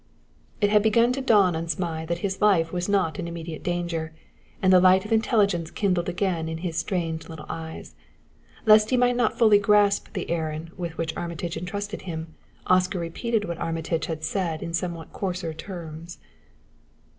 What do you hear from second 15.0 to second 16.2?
coarser terms.